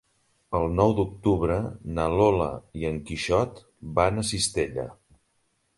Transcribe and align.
El 0.59 0.63
nou 0.77 0.93
d'octubre 0.99 1.59
na 1.99 2.07
Lola 2.15 2.49
i 2.83 2.89
en 2.93 2.99
Quixot 3.11 3.61
van 4.01 4.23
a 4.23 4.27
Cistella. 4.33 4.93